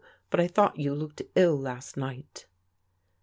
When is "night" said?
1.95-2.47